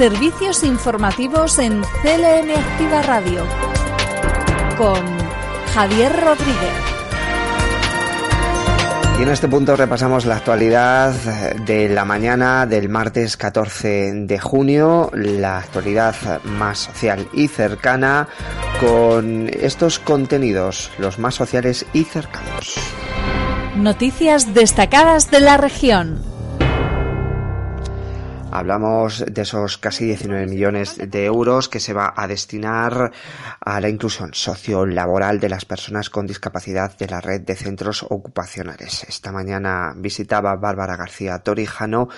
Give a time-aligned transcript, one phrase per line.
[0.00, 3.46] Servicios informativos en CLM Activa Radio
[4.78, 4.96] con
[5.74, 6.72] Javier Rodríguez.
[9.18, 11.12] Y en este punto repasamos la actualidad
[11.66, 18.26] de la mañana del martes 14 de junio, la actualidad más social y cercana
[18.80, 22.78] con estos contenidos, los más sociales y cercanos.
[23.76, 26.29] Noticias destacadas de la región.
[28.52, 33.12] Hablamos de esos casi 19 millones de euros que se va a destinar
[33.60, 39.04] a la inclusión sociolaboral de las personas con discapacidad de la red de centros ocupacionales.
[39.04, 42.08] Esta mañana visitaba Bárbara García Torijano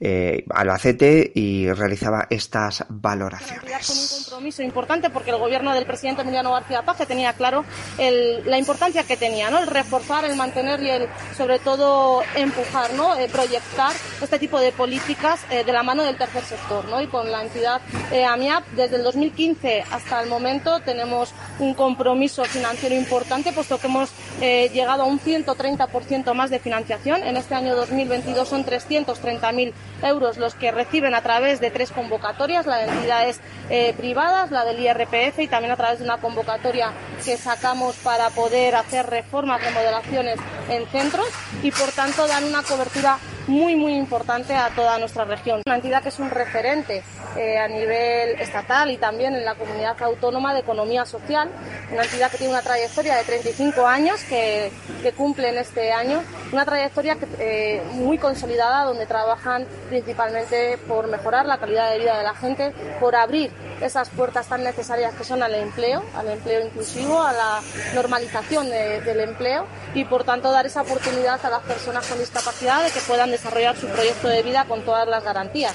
[0.00, 3.86] eh, Albacete y realizaba estas valoraciones.
[3.86, 7.64] Con un compromiso importante porque el gobierno del presidente Emiliano García Paje tenía claro
[7.98, 9.58] la importancia que tenía, ¿no?
[9.58, 13.16] el reforzar, el mantener y el sobre todo empujar, ¿no?
[13.16, 17.02] Eh, proyectar este tipo de políticas eh, de la mano del tercer sector, ¿no?
[17.02, 22.46] Y con la entidad eh, AMIAP, desde el 2015 hasta el momento tenemos un compromiso
[22.46, 24.08] financiero importante, puesto que hemos
[24.40, 27.22] eh, llegado a un 130% más de financiación.
[27.22, 32.64] En este año 2022 son 330.000 euros los que reciben a través de tres convocatorias,
[32.64, 36.92] la de entidades eh, privadas, la del IRPF y también a través de una convocatoria
[37.22, 40.38] que sacamos para poder hacer reformas, remodelaciones
[40.70, 41.28] en centros
[41.62, 45.62] y por tanto dan una cobertura muy, muy importante a toda nuestra región.
[45.66, 47.02] Una entidad que es un referente
[47.36, 51.50] eh, a nivel estatal y también en la comunidad autónoma de economía social.
[51.92, 54.70] Una entidad que tiene una trayectoria de 35 años que,
[55.02, 56.22] que cumple en este año.
[56.52, 62.24] Una trayectoria eh, muy consolidada donde trabajan principalmente por mejorar la calidad de vida de
[62.24, 63.50] la gente, por abrir
[63.80, 67.60] esas puertas tan necesarias que son al empleo, al empleo inclusivo, a la
[67.94, 72.84] normalización de, del empleo y por tanto dar esa oportunidad a las personas con discapacidad
[72.84, 75.74] de que puedan desarrollar su proyecto de vida con todas las garantías.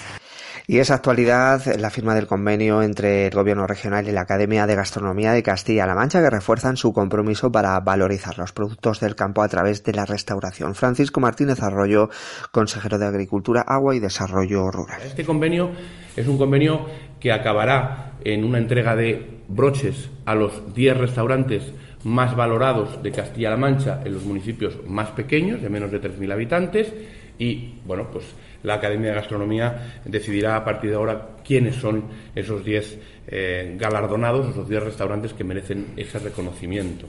[0.67, 4.75] Y esa actualidad la firma del convenio entre el Gobierno regional y la Academia de
[4.75, 9.47] Gastronomía de Castilla-La Mancha que refuerzan su compromiso para valorizar los productos del campo a
[9.47, 10.75] través de la restauración.
[10.75, 12.09] Francisco Martínez Arroyo,
[12.51, 15.01] consejero de Agricultura, Agua y Desarrollo Rural.
[15.03, 15.71] Este convenio
[16.15, 16.85] es un convenio
[17.19, 21.73] que acabará en una entrega de broches a los 10 restaurantes
[22.03, 26.93] más valorados de Castilla-La Mancha en los municipios más pequeños, de menos de 3.000 habitantes,
[27.37, 28.25] y bueno, pues
[28.63, 32.05] la Academia de Gastronomía decidirá a partir de ahora quiénes son
[32.35, 37.07] esos 10 eh, galardonados, esos 10 restaurantes que merecen ese reconocimiento.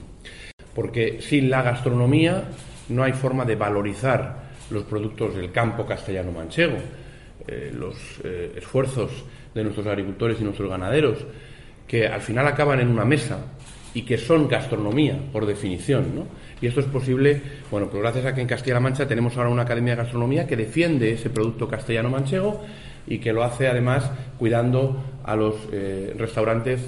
[0.73, 2.43] Porque sin la gastronomía
[2.89, 6.77] no hay forma de valorizar los productos del campo castellano-manchego,
[7.47, 11.25] eh, los eh, esfuerzos de nuestros agricultores y nuestros ganaderos,
[11.87, 13.39] que al final acaban en una mesa
[13.93, 16.25] y que son gastronomía, por definición, ¿no?
[16.61, 19.63] Y esto es posible, bueno, pues gracias a que en Castilla-La Mancha tenemos ahora una
[19.63, 22.63] Academia de Gastronomía que defiende ese producto castellano-manchego
[23.05, 24.09] y que lo hace además
[24.39, 26.79] cuidando a los eh, restaurantes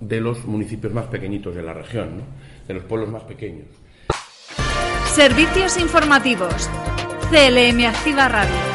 [0.00, 2.22] de los municipios más pequeñitos de la región, ¿no?
[2.68, 3.66] de los pueblos más pequeños.
[5.06, 6.68] Servicios informativos.
[7.30, 8.73] CLM Activa Radio.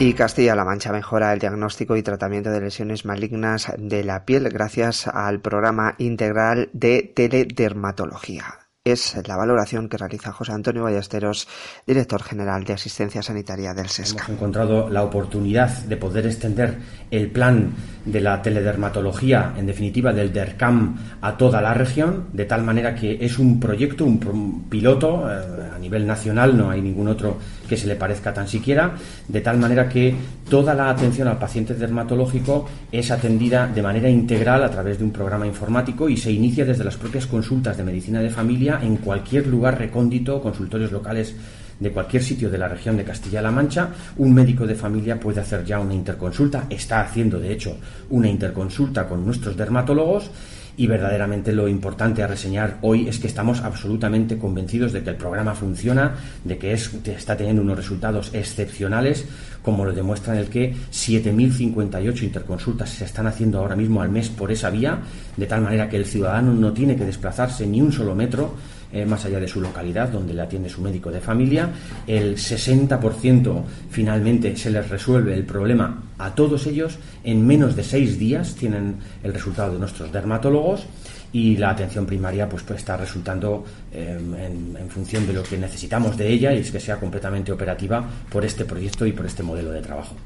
[0.00, 5.08] Y Castilla-La Mancha mejora el diagnóstico y tratamiento de lesiones malignas de la piel gracias
[5.08, 11.48] al programa integral de teledermatología es la valoración que realiza José Antonio Ballesteros,
[11.86, 14.24] director general de Asistencia Sanitaria del SESCA.
[14.24, 16.78] Hemos encontrado la oportunidad de poder extender
[17.10, 17.74] el plan
[18.10, 23.18] de la teledermatología, en definitiva del DERCAM, a toda la región, de tal manera que
[23.20, 27.38] es un proyecto, un piloto eh, a nivel nacional, no hay ningún otro
[27.68, 28.94] que se le parezca tan siquiera,
[29.26, 30.14] de tal manera que
[30.48, 35.12] toda la atención al paciente dermatológico es atendida de manera integral a través de un
[35.12, 39.46] programa informático y se inicia desde las propias consultas de medicina de familia en cualquier
[39.46, 41.36] lugar recóndito, consultorios locales
[41.80, 45.64] de cualquier sitio de la región de Castilla-La Mancha, un médico de familia puede hacer
[45.64, 47.76] ya una interconsulta, está haciendo de hecho
[48.10, 50.30] una interconsulta con nuestros dermatólogos
[50.78, 55.16] y verdaderamente lo importante a reseñar hoy es que estamos absolutamente convencidos de que el
[55.16, 59.26] programa funciona, de que está teniendo unos resultados excepcionales,
[59.60, 64.28] como lo demuestra en el que 7.058 interconsultas se están haciendo ahora mismo al mes
[64.28, 65.00] por esa vía,
[65.36, 68.54] de tal manera que el ciudadano no tiene que desplazarse ni un solo metro
[68.92, 71.70] eh, más allá de su localidad, donde le atiende su médico de familia.
[72.06, 76.98] El 60% finalmente se les resuelve el problema a todos ellos.
[77.24, 80.86] En menos de seis días tienen el resultado de nuestros dermatólogos
[81.32, 86.16] y la atención primaria pues, pues está resultando em, en, función de lo que necesitamos
[86.16, 89.70] de ella y es que sea completamente operativa por este proyecto y por este modelo
[89.70, 90.16] de trabajo.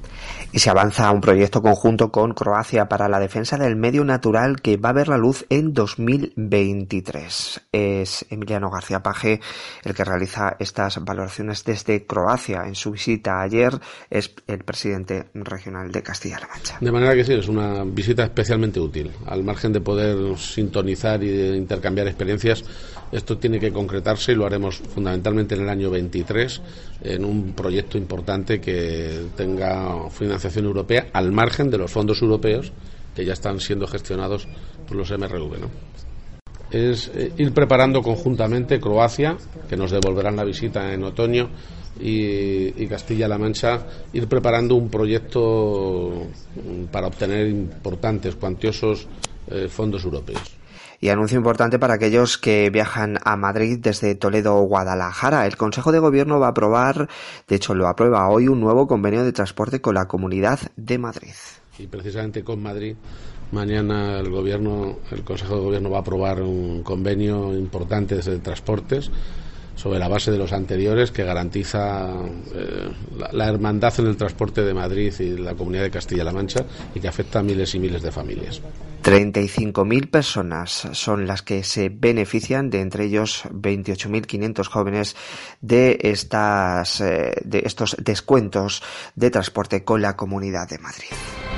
[0.52, 4.76] Y se avanza un proyecto conjunto con Croacia para la defensa del medio natural que
[4.76, 7.60] va a ver la luz en 2023.
[7.72, 9.40] Es Emiliano García Paje
[9.82, 12.62] el que realiza estas valoraciones desde Croacia.
[12.66, 13.72] En su visita ayer
[14.10, 16.78] es el presidente regional de Castilla-La Mancha.
[16.81, 19.10] De manera que sí, es una visita especialmente útil.
[19.26, 20.92] Al margen de poder sintonizar
[21.23, 22.65] y intercambiar experiencias,
[23.11, 26.61] esto tiene que concretarse y lo haremos fundamentalmente en el año 23
[27.03, 32.73] en un proyecto importante que tenga financiación europea al margen de los fondos europeos
[33.15, 34.49] que ya están siendo gestionados
[34.87, 35.61] por los MRV.
[35.61, 35.71] ¿no?
[36.71, 39.37] Es eh, ir preparando conjuntamente Croacia,
[39.69, 41.50] que nos devolverán la visita en otoño,
[42.00, 46.27] y, Castilla-La Mancha, ir preparando un proyecto
[46.91, 49.06] para obtener importantes, cuantiosos
[49.49, 50.62] eh, fondos europeos.
[51.02, 55.46] Y anuncio importante para aquellos que viajan a Madrid desde Toledo o Guadalajara.
[55.49, 57.08] El Consejo de Gobierno va a aprobar,
[57.49, 61.34] de hecho lo aprueba hoy, un nuevo convenio de transporte con la Comunidad de Madrid.
[61.76, 62.94] Y precisamente con Madrid,
[63.50, 69.10] mañana el Gobierno, el Consejo de Gobierno va a aprobar un convenio importante de transportes
[69.75, 72.14] sobre la base de los anteriores que garantiza
[72.54, 72.88] eh,
[73.32, 76.64] la, hermandad en el transporte de Madrid y la comunidad de Castilla-La Mancha
[76.94, 78.62] y que afecta a miles y miles de familias.
[79.02, 85.16] 35.000 personas son las que se benefician, de entre ellos 28.500 jóvenes,
[85.60, 88.82] de, estas, eh, de estos descuentos
[89.16, 91.51] de transporte con la Comunidad de Madrid.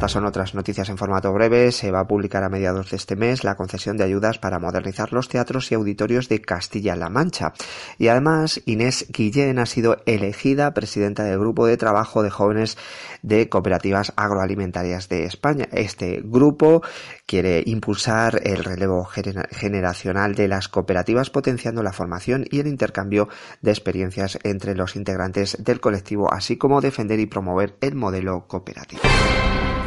[0.00, 1.70] Estas son otras noticias en formato breve.
[1.72, 5.12] Se va a publicar a mediados de este mes la concesión de ayudas para modernizar
[5.12, 7.52] los teatros y auditorios de Castilla-La Mancha.
[7.98, 12.78] Y además, Inés Guillén ha sido elegida presidenta del Grupo de Trabajo de Jóvenes
[13.20, 15.68] de Cooperativas Agroalimentarias de España.
[15.70, 16.80] Este grupo
[17.26, 23.28] quiere impulsar el relevo generacional de las cooperativas potenciando la formación y el intercambio
[23.60, 29.02] de experiencias entre los integrantes del colectivo, así como defender y promover el modelo cooperativo.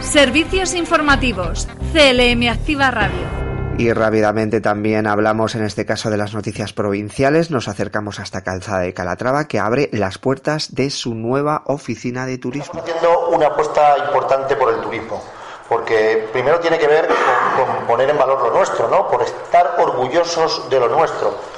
[0.03, 1.67] Servicios informativos.
[1.91, 3.43] CLM Activa Radio.
[3.77, 7.49] Y rápidamente también hablamos en este caso de las noticias provinciales.
[7.49, 12.37] Nos acercamos hasta Calzada de Calatrava que abre las puertas de su nueva oficina de
[12.37, 12.79] turismo.
[12.79, 15.23] Estamos haciendo una apuesta importante por el turismo.
[15.67, 19.07] Porque primero tiene que ver con, poner en valor lo nuestro, ¿no?
[19.09, 21.52] Por estar orgullosos de lo nuestro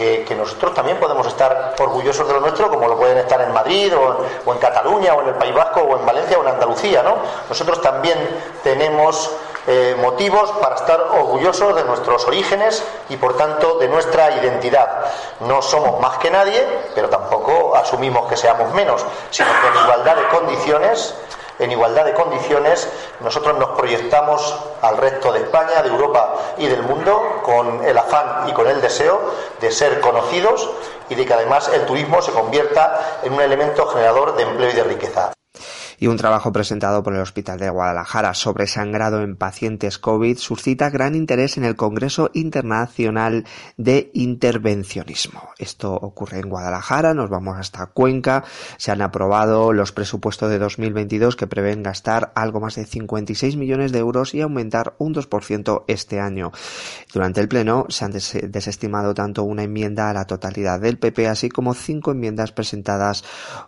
[0.00, 3.92] que, nosotros también podemos estar orgullosos de lo nuestro, como lo pueden estar en Madrid
[3.94, 7.16] o, en Cataluña o en el País Vasco o en Valencia o en Andalucía, ¿no?
[7.48, 8.18] Nosotros también
[8.62, 9.30] tenemos
[9.66, 15.04] eh, motivos para estar orgullosos de nuestros orígenes y por tanto de nuestra identidad.
[15.40, 20.16] No somos más que nadie, pero tampoco asumimos que seamos menos, sino que en igualdad
[20.16, 21.14] de condiciones
[21.60, 22.88] en igualdad de condiciones,
[23.20, 28.48] nosotros nos proyectamos al resto de España, de Europa y del mundo con el afán
[28.48, 29.20] y con el deseo
[29.60, 30.68] de ser conocidos
[31.08, 34.74] y de que además el turismo se convierta en un elemento generador de empleo y
[34.74, 35.32] de riqueza
[36.00, 40.88] y un trabajo presentado por el Hospital de Guadalajara sobre sangrado en pacientes COVID suscita
[40.88, 43.44] gran interés en el Congreso Internacional
[43.76, 45.50] de Intervencionismo.
[45.58, 48.44] Esto ocurre en Guadalajara, nos vamos hasta Cuenca,
[48.78, 53.92] se han aprobado los presupuestos de 2022 que prevén gastar algo más de 56 millones
[53.92, 56.50] de euros y aumentar un 2% este año.
[57.12, 61.50] Durante el Pleno se han desestimado tanto una enmienda a la totalidad del PP así
[61.50, 63.22] como cinco enmiendas presentadas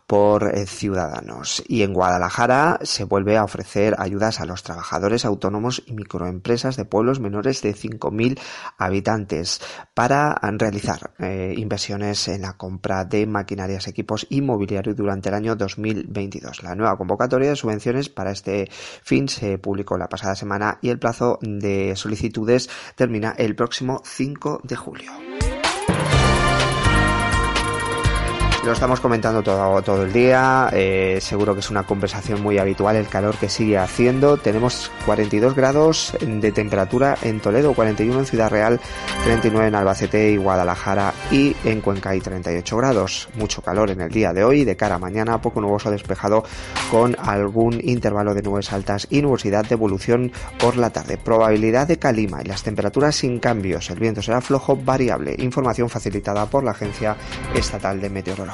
[0.06, 1.62] por eh, Ciudadanos.
[1.69, 6.76] Y en Guadalajara Guadalajara se vuelve a ofrecer ayudas a los trabajadores autónomos y microempresas
[6.76, 8.38] de pueblos menores de 5.000
[8.78, 9.60] habitantes
[9.92, 15.56] para realizar eh, inversiones en la compra de maquinarias, equipos y mobiliario durante el año
[15.56, 16.62] 2022.
[16.62, 21.00] La nueva convocatoria de subvenciones para este fin se publicó la pasada semana y el
[21.00, 25.11] plazo de solicitudes termina el próximo 5 de julio.
[28.64, 32.95] Lo estamos comentando todo, todo el día, eh, seguro que es una conversación muy habitual
[32.95, 34.37] el calor que sigue haciendo.
[34.37, 38.78] Tenemos 42 grados de temperatura en Toledo, 41 en Ciudad Real,
[39.25, 43.28] 39 en Albacete y Guadalajara y en Cuenca hay 38 grados.
[43.35, 46.45] Mucho calor en el día de hoy, de cara a mañana, poco nuboso despejado
[46.88, 51.19] con algún intervalo de nubes altas y nubosidad de evolución por la tarde.
[51.19, 53.90] Probabilidad de calima y las temperaturas sin cambios.
[53.90, 55.35] El viento será flojo variable.
[55.40, 57.16] Información facilitada por la Agencia
[57.57, 58.51] Estatal de Meteorología.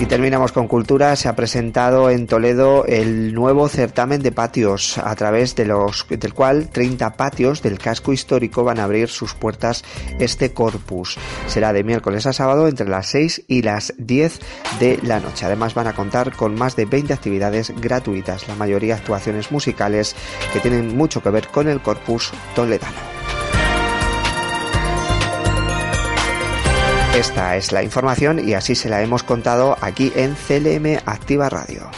[0.00, 1.16] Y terminamos con cultura.
[1.16, 6.34] Se ha presentado en Toledo el nuevo certamen de patios, a través de los, del
[6.34, 9.82] cual 30 patios del casco histórico van a abrir sus puertas
[10.20, 11.18] este corpus.
[11.48, 14.38] Será de miércoles a sábado entre las 6 y las 10
[14.78, 15.46] de la noche.
[15.46, 20.14] Además van a contar con más de 20 actividades gratuitas, la mayoría actuaciones musicales
[20.52, 23.17] que tienen mucho que ver con el corpus toledano.
[27.18, 31.90] Esta es la información y así se la hemos contado aquí en CLM Activa Radio.